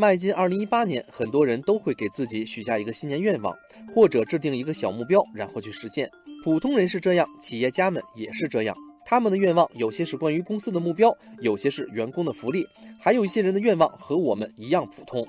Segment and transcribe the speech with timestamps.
[0.00, 3.54] 迈进二零一八年，很多人都会给自己许下一个新年愿望，
[3.94, 6.10] 或者制定一个小目标，然后去实现。
[6.42, 8.74] 普通人是这样，企业家们也是这样。
[9.04, 12.66] 他们的愿望有些是关于公司的目标，有些是员工的福利，
[12.98, 15.22] 还有一些人的愿望和我们一样普通。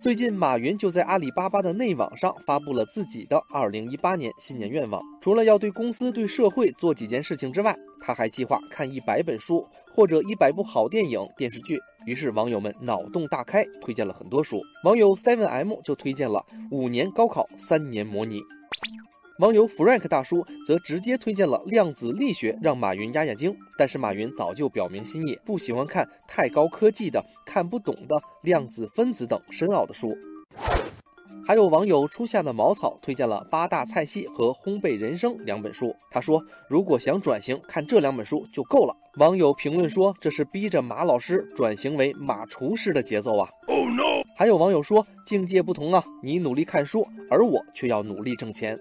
[0.00, 5.02] 最近，马云就在阿里巴巴的内网上发布了自己的2018年新年愿望。
[5.20, 11.78] 除了要对公司、对社会做几件事情之外，他还计划看一百本书或者一百部好电影、电视剧。
[12.06, 14.60] 于是，网友们脑洞大开，推荐了很多书。
[14.84, 16.44] 网友 seven m 就推荐了
[16.76, 18.40] 《五年高考三年模拟》。
[19.38, 23.56] 网友 Frank 大叔则直接推荐了量子力学，让马云压压惊。
[23.78, 30.14] 但是马云早就表明心意，不喜欢看太高科技的、看不懂的量子分子等深奥的书。
[31.46, 35.94] 还有网友初夏的茅草推荐了《八大菜系》和《烘焙人生》两本书。
[36.10, 38.94] 他说，如果想转型，看这两本书就够了。
[39.18, 43.48] 网友评论说，这是逼着马老师转型为马厨师的节奏啊！
[44.36, 48.78] 还有网友说，境界不同啊，你努力看书，而我却要努力挣钱。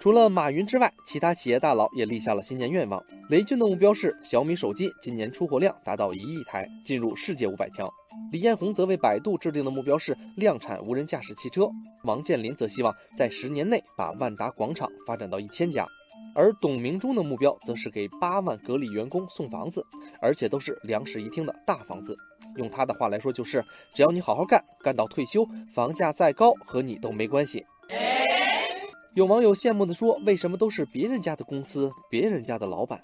[0.00, 3.02] 除了马云之外，其他企业大佬也立下了新年愿望。
[3.28, 7.88] 雷军的目标是小米手机今年出货量达到一亿台，进入世界五百强。
[8.30, 11.68] 李彦宏则为百度制定的目标是量产无人驾驶汽车。
[12.04, 15.84] 王健林则希望在十年内把万达广场发展到一千家。
[16.34, 19.84] 而董明珠的目标则是给八万格力员工送房子，
[20.20, 22.16] 而且都是两室一厅的大房子。
[22.54, 27.66] 用他的话来说，就是只要你好好干，干到退休，房价再高和你都没关系。
[29.14, 33.00] 有网友羡慕地说：“为什么都是别人家的公司，别人家的老板？”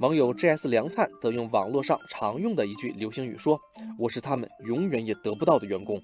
[0.00, 3.60] 网友 G S 梁灿则用网络上常用的一句流行语说
[3.98, 6.02] ：“我是他们永远也得不到的员工。”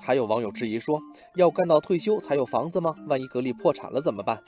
[0.00, 1.00] 还有网友质疑说
[1.36, 2.94] ：“要干到退休才有房子吗？
[3.06, 4.42] 万一格力破产了怎么办？”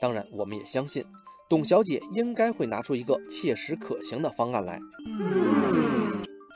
[0.00, 1.04] 当然，我们也相信
[1.48, 4.80] 董小姐应该会拿出一个切实可行的方案来。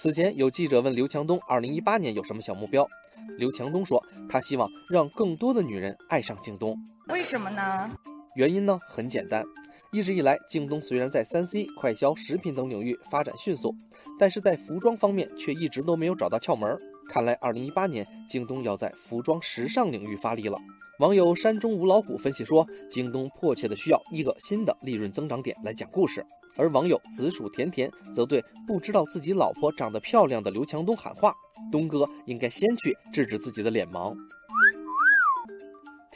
[0.02, 2.88] 此前有记者问刘强东：“2018 年有什么小目标？”
[3.36, 6.74] 刘强东说：“他希望让更多的女人爱上京东。
[7.08, 7.90] 为什么呢？
[8.34, 9.44] 原因呢很简单，
[9.92, 13.74] 一直以来，京东虽然在三 C、快消、食品等领域发展迅速，
[14.20, 16.78] 但是在服装方面却一直都没有找到窍门。
[17.08, 20.56] 看来2018年京东要在服装时尚领域发力了。”
[21.00, 26.24] 网友山中无老虎分析说：“京东迫切的需要一个新的利润增长点来讲故事。”
[26.56, 31.34] 而网友紫薯甜甜则对不知道自己老婆长得漂亮的刘强东喊话
[31.72, 34.14] ：“东哥应该先去治治自己的脸盲。”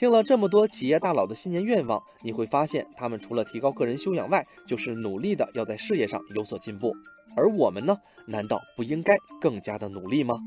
[0.04, 6.92] 听了这么多企业大佬的新年愿望，你会发现他们除了提高个人修养外，就是努力的要在事业上有所进步。
[7.34, 7.97] 而我们呢？
[8.26, 10.38] 难道不应该更加的努力吗？